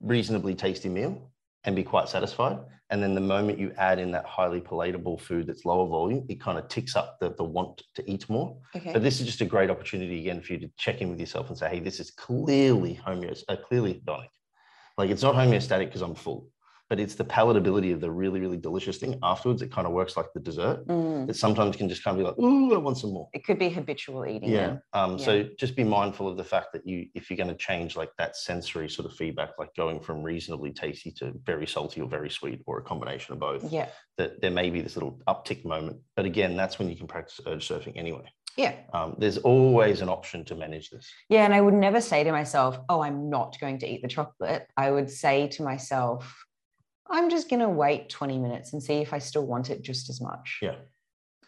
[0.01, 1.31] reasonably tasty meal
[1.65, 2.59] and be quite satisfied.
[2.91, 6.41] And then the moment you add in that highly palatable food that's lower volume, it
[6.41, 8.57] kind of ticks up the, the want to eat more.
[8.75, 8.93] Okay.
[8.93, 11.49] But this is just a great opportunity again for you to check in with yourself
[11.49, 14.29] and say, hey, this is clearly homeost- uh, clearly hedonic.
[14.97, 16.49] Like it's not homeostatic because I'm full,
[16.89, 19.61] but it's the palatability of the really, really delicious thing afterwards.
[19.61, 20.87] It kind of works like the dessert.
[20.87, 21.27] Mm.
[21.27, 23.29] That sometimes can just kind of be like, ooh, I want some more.
[23.35, 24.51] It could be habitual eating.
[24.51, 24.79] Yeah.
[24.95, 25.25] Um, Yeah.
[25.25, 28.11] So just be mindful of the fact that you, if you're going to change like
[28.17, 32.31] that sensory sort of feedback, like going from reasonably tasty to very salty or very
[32.31, 33.89] sweet, or a combination of both, Yeah.
[34.17, 35.99] that there may be this little uptick moment.
[36.17, 38.25] But again, that's when you can practice urge surfing anyway.
[38.57, 38.75] Yeah.
[38.93, 41.09] Um, there's always an option to manage this.
[41.29, 44.09] Yeah, and I would never say to myself, "Oh, I'm not going to eat the
[44.09, 46.35] chocolate." I would say to myself,
[47.11, 50.09] "I'm just going to wait 20 minutes and see if I still want it just
[50.11, 50.77] as much." Yeah.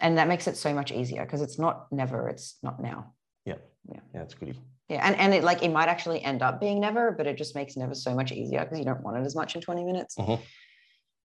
[0.01, 3.13] And that makes it so much easier because it's not never, it's not now.
[3.45, 3.57] Yeah,
[3.93, 4.01] Yeah.
[4.15, 4.23] Yeah.
[4.23, 4.59] it's goody.
[4.89, 7.55] Yeah, and and it like it might actually end up being never, but it just
[7.55, 10.17] makes never so much easier because you don't want it as much in 20 minutes.
[10.17, 10.41] Mhm.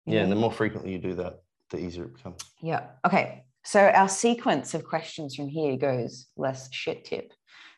[0.06, 2.42] You Yeah, and the more frequently you do that, the easier it becomes.
[2.62, 2.88] Yeah.
[3.06, 3.44] Okay.
[3.64, 7.32] So our sequence of questions from here goes less shit tip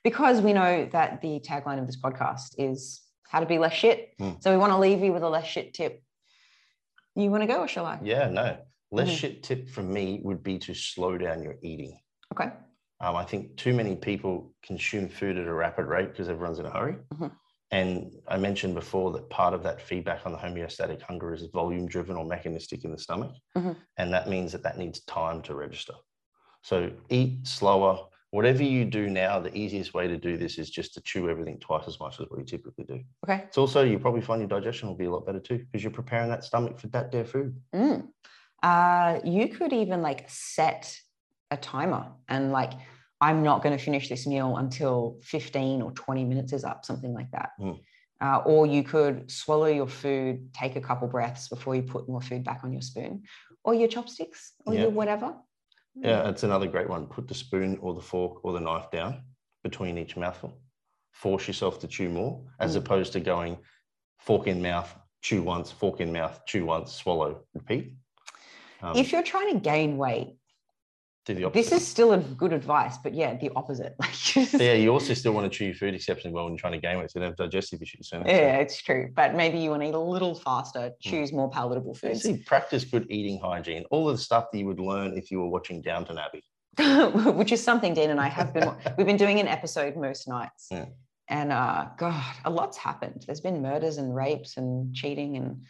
[0.03, 4.17] because we know that the tagline of this podcast is how to be less shit.
[4.17, 4.41] Mm.
[4.41, 6.01] So we want to leave you with a less shit tip.
[7.15, 7.99] You want to go or shall I?
[8.03, 8.57] Yeah, no.
[8.91, 9.17] Less Mhm.
[9.17, 11.99] shit tip from me would be to slow down your eating.
[12.33, 12.51] Okay.
[12.99, 16.65] Um, I think too many people consume food at a rapid rate because everyone's in
[16.65, 16.97] a hurry.
[17.13, 17.31] Mhm.
[17.71, 21.87] And I mentioned before that part of that feedback on the homeostatic hunger is volume
[21.87, 23.35] driven or mechanistic in the stomach.
[23.55, 23.75] Mhm.
[23.97, 25.93] And that means that that needs time to register.
[26.61, 28.07] So eat slower.
[28.35, 31.57] Whatever you do now, the easiest way to do this is just to chew everything
[31.57, 33.01] twice as much as what you typically do.
[33.23, 33.45] Okay.
[33.47, 35.91] It's also, you probably find your digestion will be a lot better too because you're
[35.91, 37.55] preparing that stomach for that their food.
[37.73, 38.09] Mm.
[38.61, 40.99] Uh, you could even like set
[41.49, 42.73] a timer and like,
[43.21, 47.13] I'm not going to finish this meal until 15 or 20 minutes is up, something
[47.13, 47.51] like that.
[47.57, 47.79] Mm.
[48.19, 52.21] Uh, or you could swallow your food, take a couple breaths before you put more
[52.21, 53.23] food back on your spoon
[53.63, 54.81] or your chopsticks or Yeah.
[54.81, 55.35] your whatever.
[55.95, 57.07] Yeah, it's another great one.
[57.07, 59.23] Put the spoon or the fork or the knife down
[59.63, 60.59] between each mouthful.
[61.11, 62.79] Force yourself to chew more as Mm.
[62.79, 63.57] opposed to going
[64.19, 67.93] fork in mouth, chew once, fork in mouth, chew once, swallow, repeat.
[68.81, 70.35] Um, If you're trying to gain weight,
[71.25, 71.69] do the opposite.
[71.71, 73.95] this is still a good advice, but yeah, the opposite.
[73.99, 76.59] Like, just- yeah, you also still want to chew your food exceptionally well when you're
[76.59, 78.09] trying to gain weight, so you don't have digestive issues.
[78.09, 79.11] So yeah, it's true.
[79.15, 82.23] But maybe you want to eat a little faster, choose more palatable foods.
[82.23, 83.85] Basically, practice good eating hygiene.
[83.91, 86.43] All of the stuff that you would learn if you were watching Downton Abbey.
[87.37, 88.69] which is something Dean and I have been.
[88.97, 90.85] we've been doing an episode most nights, Yeah.
[91.29, 93.23] and uh, God, a lot's happened.
[93.25, 95.61] There's been murders and rapes and cheating, and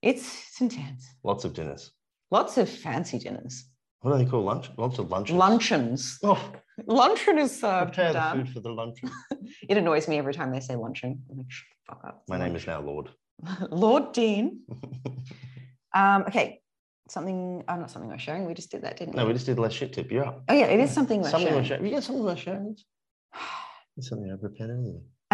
[0.00, 1.06] it's it's intense.
[1.22, 1.90] Lots of dinners.
[2.30, 3.66] Lots of fancy dinners,
[4.04, 4.68] What do they call lunch?
[4.76, 5.34] Lots of lunches.
[5.34, 6.18] luncheons.
[6.22, 6.52] Oh,
[6.86, 7.94] Luncheon is served.
[7.94, 9.10] prepare the food for the luncheon.
[9.70, 11.22] It annoys me every time they say luncheon.
[11.30, 11.46] I'm like,
[11.88, 12.22] fuck up.
[12.28, 13.08] My name is now Lord.
[13.70, 14.60] Lord Dean.
[15.96, 16.60] Um, okay,
[17.08, 17.62] something.
[17.68, 18.46] Oh, not something we're sharing.
[18.46, 19.32] We just did that, didn't we no, we?
[19.32, 20.10] just did less shit tip.
[20.10, 20.42] You're up.
[20.48, 21.62] Oh yeah, it is something we're Something sharing.
[21.62, 21.84] we're sharing.
[21.86, 22.76] You got something we're sharing?
[23.96, 24.70] It's something I prepared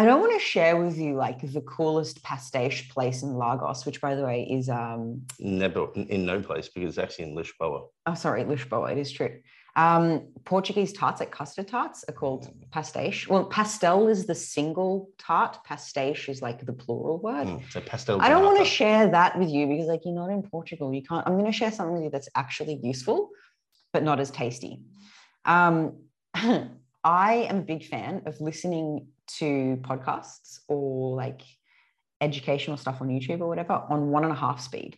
[0.01, 4.01] I don't want to share with you like the coolest pastéis place in Lagos, which
[4.01, 7.81] by the way is um Never in no place because it's actually in Lisboa.
[8.07, 9.33] oh sorry, Lisboa, it is true.
[9.75, 13.27] Um Portuguese tarts, like custard tarts, are called pastéis.
[13.27, 17.47] Well, pastel is the single tart, pastéis is like the plural word.
[17.47, 18.19] Mm, so pastel.
[18.19, 20.91] I don't want to share that with you because like you're not in Portugal.
[20.95, 21.27] You can't.
[21.27, 23.29] I'm going to share something with you that's actually useful,
[23.93, 24.81] but not as tasty.
[25.45, 25.97] Um,
[27.03, 31.41] I am a big fan of listening to podcasts or like
[32.19, 34.97] educational stuff on YouTube or whatever on one and a half speed.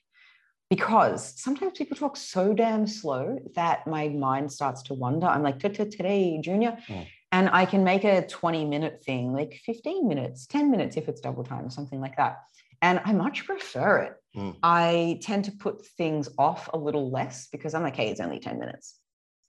[0.69, 5.27] Because sometimes people talk so damn slow that my mind starts to wander.
[5.27, 6.77] I'm like, "Ta-ta, today, Junior.
[6.87, 7.07] Mm.
[7.31, 11.21] And I can make a 20 minute thing, like 15 minutes, 10 minutes if it's
[11.21, 12.43] double time or something like that.
[12.81, 14.13] And I much prefer it.
[14.37, 14.55] Mm.
[14.61, 18.39] I tend to put things off a little less because I'm like, hey, it's only
[18.39, 18.99] 10 minutes.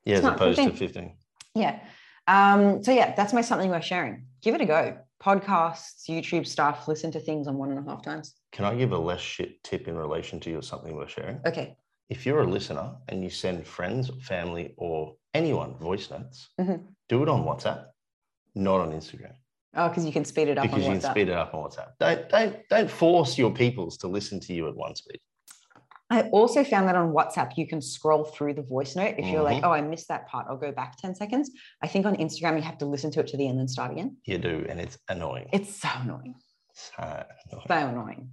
[0.05, 0.89] Yeah, as not opposed to 15.
[0.89, 1.17] 15.
[1.55, 1.81] Yeah.
[2.27, 4.27] Um, so yeah, that's my something worth sharing.
[4.43, 4.99] Give it a go.
[5.23, 8.35] Podcasts, YouTube stuff, listen to things on one and a half times.
[8.53, 11.41] Can I give a less shit tip in relation to your something we're sharing?
[11.47, 11.77] Okay.
[12.11, 16.85] If you're a listener and you send friends, family, or anyone voice notes, Mhm.
[17.09, 17.87] do it on WhatsApp,
[18.55, 19.35] not on Instagram.
[19.77, 21.65] Oh, because you can speed it up because on you can speed it up on
[21.69, 21.93] WhatsApp.
[21.99, 25.19] Don't don't don't force your peoples to listen to you at one speed.
[26.11, 29.15] I also found that on WhatsApp, you can scroll through the voice note.
[29.19, 29.67] If you're like, Mhm.
[29.67, 31.51] oh, I missed that part, I'll go back 10 seconds.
[31.83, 33.91] I think on Instagram, you have to listen to it to the end and start
[33.91, 34.17] again.
[34.27, 35.49] You do, and it's annoying.
[35.53, 36.35] It's so annoying.
[36.75, 37.65] So annoying.
[37.69, 38.31] So annoying.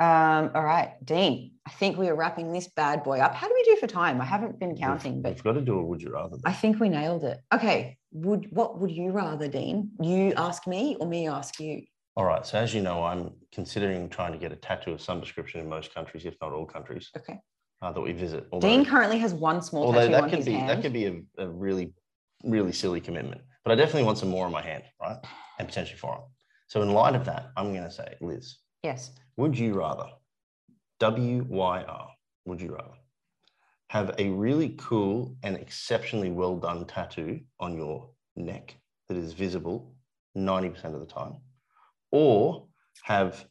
[0.00, 3.34] Um, all right, Dean, I think we are wrapping this bad boy up.
[3.34, 4.20] How do we do for time?
[4.20, 6.38] I haven't been counting, We've, but we've got to do a would you rather.
[6.44, 7.38] I think we nailed it.
[7.54, 7.96] Okay.
[8.12, 9.92] Would what would you rather, Dean?
[10.00, 11.84] You ask me or me ask you?
[12.16, 12.44] All right.
[12.44, 15.68] So as you know, I'm considering trying to get a tattoo of some description in
[15.68, 17.38] most countries, if not all countries, Okay.
[17.80, 18.46] uh, that we visit.
[18.52, 20.68] Although, Dean currently has one small although tattoo that on could his be hand.
[20.68, 21.94] that could be a, a really
[22.44, 23.40] really silly commitment.
[23.64, 25.16] But I definitely want some more on my hand, right?
[25.60, 26.24] And potentially forearm.
[26.66, 29.12] So in light of that, I'm going to say, Liz, yes.
[29.36, 30.06] Would you rather,
[30.98, 32.08] W Y R,
[32.46, 32.94] would you rather
[33.90, 38.74] have a really cool and exceptionally well done tattoo on your neck
[39.08, 39.94] that is visible
[40.36, 41.36] 90% of the time,
[42.12, 42.66] or
[43.02, 43.44] have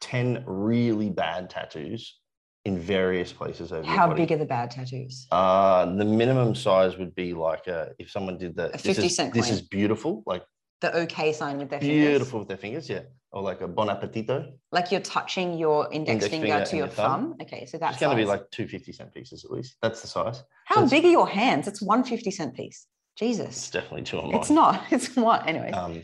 [0.00, 2.18] 10 really bad tattoos
[2.64, 5.26] in various places over your How big are the bad tattoos?
[5.32, 8.70] Uh, the minimum size would be like uh, if someone did that.
[8.70, 9.54] A this 50 is- cent This coin.
[9.54, 10.44] is beautiful, like
[10.80, 12.08] The okay sign with their fingers.
[12.08, 13.00] beautiful with their fingers, yeah.
[13.32, 14.52] Or like a bon appetito.
[14.72, 17.30] Like you're touching your index, Index finger, finger to your thumb.
[17.30, 17.36] thumb.
[17.42, 19.76] Okay, so that's going to be like two 50 cent pieces at least.
[19.82, 20.44] That's the size.
[20.66, 21.66] How it's- big are your hands?
[21.66, 22.86] It's one 50 cent piece.
[23.16, 23.46] Jesus.
[23.48, 24.36] It's definitely two on mine.
[24.36, 24.84] It's not.
[24.92, 25.46] It's what?
[25.48, 25.70] Anyway.
[25.70, 26.02] Um,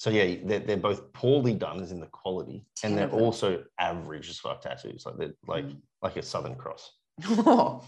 [0.00, 3.64] so yeah, they're, they're both poorly done as in the quality, and they're Ten also
[3.78, 5.04] average as fuck tattoos.
[5.04, 5.76] Like they're like Mm.
[6.00, 6.90] like a Southern Cross.
[7.28, 7.84] Oh,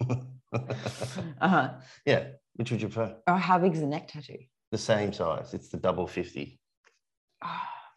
[0.52, 1.72] uh-huh.
[2.04, 2.28] yeah.
[2.54, 3.16] Which would you prefer?
[3.26, 4.38] Oh, how big's the neck tattoo?
[4.70, 5.54] The same size.
[5.54, 6.60] It's the double 50.
[7.44, 7.48] Oh,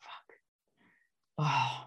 [0.01, 0.35] fuck.
[1.37, 1.83] Oh,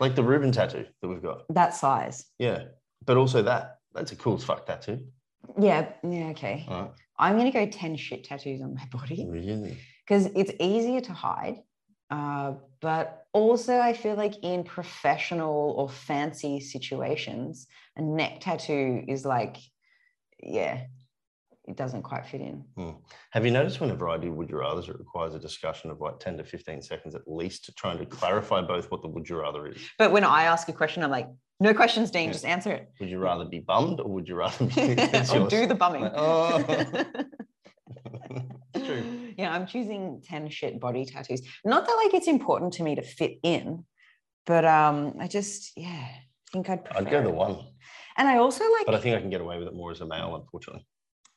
[0.00, 1.42] Like the Reuben tattoo that we've got.
[1.50, 2.24] that size.
[2.38, 2.64] Yeah.
[3.04, 3.78] But also that.
[3.94, 5.06] That's a cool as fuck tattoo.
[5.60, 6.64] Yeah, yeah, okay.
[6.68, 6.90] All right.
[7.18, 9.78] I'm gonna go 10 shit tattoos on my body Really?
[10.06, 11.62] Because it's easier to hide.
[12.10, 17.66] Uh, but also I feel like in professional or fancy situations,
[17.96, 19.56] a neck tattoo is like,
[20.40, 20.82] yeah,
[21.64, 22.64] it doesn't quite fit in.
[23.32, 26.20] Have you noticed whenever I do would you rather's, it requires a discussion of like
[26.20, 29.40] 10 to 15 seconds at least to trying to clarify both what the would you
[29.40, 29.78] rather is?
[29.98, 32.32] But when I ask a question, I'm like, no questions, Dean, Yeah.
[32.32, 32.92] just answer it.
[33.00, 34.92] Would you rather be bummed or would you rather be
[35.34, 36.02] or do the bumming.
[36.02, 37.04] Like, oh.
[39.36, 41.42] Yeah, I'm choosing 10 shit body tattoos.
[41.64, 43.84] Not that like it's important to me to fit in,
[44.46, 47.58] but um, I just, yeah, I think I'd prefer I'd go the one,
[48.16, 50.00] And I also like but I think I can get away with it more as
[50.00, 50.86] a male, unfortunately.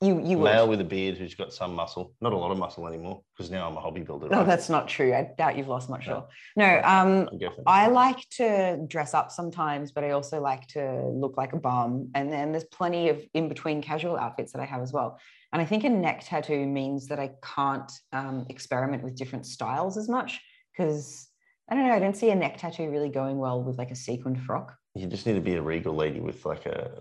[0.02, 0.46] you you would.
[0.46, 3.52] male with a beard who's got some muscle, not a lot of muscle anymore, because
[3.52, 4.30] now I'm a hobby builder.
[4.30, 4.48] No, right?
[4.48, 5.14] that's not true.
[5.14, 6.18] I doubt you've lost much No.
[6.18, 6.28] at.
[6.56, 7.68] No, um, I'd go for that.
[7.68, 12.12] I like to dress up sometimes, but I also like to look like a bum.
[12.16, 15.20] And then there's plenty of in between casual outfits that I have as well.
[15.52, 19.98] And I think a neck tattoo means that I can't um, experiment with different styles
[19.98, 20.40] as much
[20.78, 21.28] because
[21.70, 21.94] I don't know.
[21.94, 25.08] I don't see a neck tattoo really going well with like a sequined frock You
[25.08, 27.00] just need to be a regal lady with like a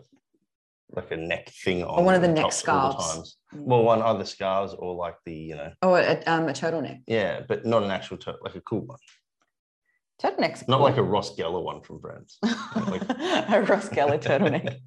[0.93, 2.01] like a neck thing on.
[2.01, 3.57] or one of the on neck all the.
[3.57, 3.65] Mm.
[3.67, 7.03] Well, one either scarves or like the you know Oh, a, um, a turtleneck.
[7.07, 8.99] yeah, but not an actual tur- like a cool one,
[10.23, 10.85] Turtleneck's not cool.
[10.85, 12.39] like a Ross Geller one from Friends.
[12.43, 14.79] like- a Ross Geller turtleneck.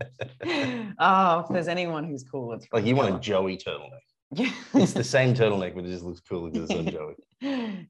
[0.99, 4.01] oh, if there's anyone who's cool, it's Like you want a Joey turtleneck.
[4.35, 4.51] Geller.
[4.73, 7.13] It's the same turtleneck, but it just looks cooler because it's on Joey.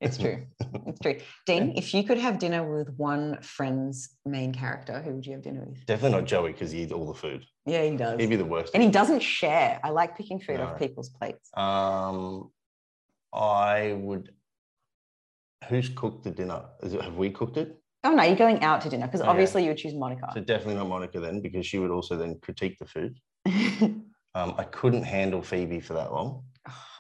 [0.02, 0.44] it's true.
[0.88, 1.18] It's true.
[1.48, 5.42] Dean, if you could have dinner with one Friends main character, who would you have
[5.42, 5.86] dinner with?
[5.86, 7.46] Definitely not Joey because he eats all the food.
[7.66, 8.20] Yeah, he does.
[8.20, 8.74] He'd be the worst.
[8.74, 9.80] And he doesn't share.
[9.84, 10.66] I like picking food No.
[10.68, 11.50] off people's plates.
[11.56, 12.50] Um,
[13.34, 14.32] I would.
[15.70, 16.64] Who's cooked the dinner?
[16.82, 17.78] It, have we cooked it?
[18.04, 19.30] Oh no, you're going out to dinner because Okay.
[19.30, 20.30] obviously you would choose Monica.
[20.34, 23.18] So definitely not Monica then, because she would also then critique the food.
[24.34, 26.46] Um, I couldn't handle Phoebe for that long,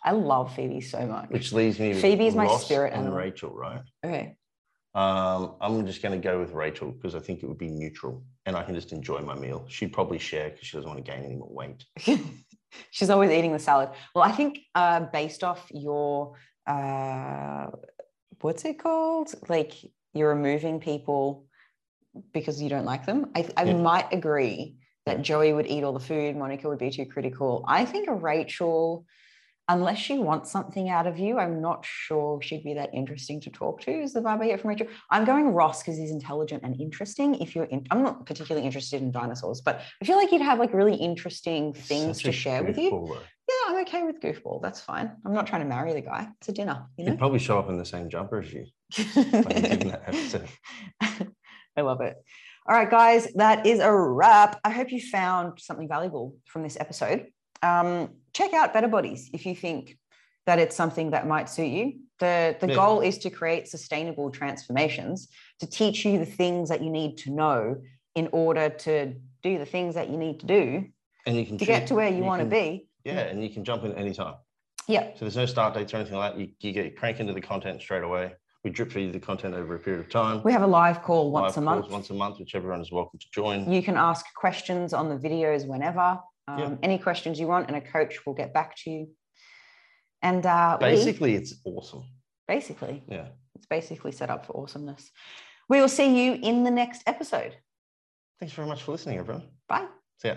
[0.04, 1.30] I love Phoebe so much.
[1.30, 3.18] which leaves me Phoebe is my spirit and animal.
[3.18, 3.80] Rachel, right?
[4.06, 4.36] okay.
[4.94, 8.26] Um, I'm just going to go with Rachel because I think it would be neutral
[8.46, 9.64] and I can just enjoy my meal.
[9.70, 11.86] She'd probably share because she doesn't want to gain any more weight.
[12.92, 13.92] She's always eating the salad.
[14.14, 16.34] Well, I think uh, based off your
[16.68, 17.68] uh,
[18.42, 19.34] what's it called?
[19.50, 19.74] Like
[20.14, 21.46] you're removing people
[22.34, 23.32] because you don't like them.
[23.36, 23.78] I, I Yeah.
[23.78, 24.76] might agree
[25.06, 26.36] that Joey would eat all the food.
[26.36, 27.64] Monica would be too critical.
[27.68, 29.06] I think Rachel,
[29.68, 33.50] unless she wants something out of you, I'm not sure she'd be that interesting to
[33.50, 33.92] talk to.
[33.92, 34.88] Is the vibe I get from Rachel?
[35.10, 37.36] I'm going Ross because he's intelligent and interesting.
[37.36, 40.60] If you're, in, I'm not particularly interested in dinosaurs, but I feel like you'd have
[40.60, 42.92] like really interesting things Such to share with you.
[42.92, 43.22] goofball, though.
[43.22, 43.26] Yeah,
[43.72, 44.62] I'm okay with goofball.
[44.62, 45.12] That's fine.
[45.26, 46.28] I'm not trying to marry the guy.
[46.40, 47.18] It's a dinner, you He'd know.
[47.18, 48.66] probably show up in the same jumper as you.
[49.16, 50.50] like he did in that episode.
[51.02, 52.18] I love it.
[52.68, 54.60] All right, guys, that is a wrap.
[54.66, 57.28] I hope you found something valuable from this episode.
[57.64, 59.98] Um, check out Better Bodies if you think
[60.48, 61.94] that it's something that might suit you.
[62.20, 62.76] The, the Yeah.
[62.76, 65.30] goal is to create sustainable transformations,
[65.62, 67.78] to teach you the things that you need to know
[68.16, 70.86] in order to do the things that you need to do
[71.26, 72.88] And you can to get to where you, want to be.
[73.04, 74.36] Yeah, and you can jump in anytime.
[74.88, 75.12] Yeah.
[75.14, 76.40] So there's no start dates or anything like that.
[76.40, 78.34] You, you get crank into the content straight away.
[78.64, 80.42] We drip feed the content over a period of time.
[80.44, 81.90] We have a live call once Live a month.
[81.90, 83.72] Once a month, which everyone is welcome to join.
[83.72, 86.20] You can ask questions on the videos whenever.
[86.48, 86.76] Um, Yeah.
[86.84, 89.08] Any questions you want, and a coach will get back to you.
[90.22, 92.04] And uh, we- Basically, it's awesome.
[92.48, 93.30] basically, Yeah.
[93.56, 95.10] it's basically set up for awesomeness.
[95.70, 97.56] We will see you in the next episode.
[98.40, 99.48] Thanks very much for listening, everyone.
[99.68, 99.88] Bye.
[100.22, 100.36] See ya.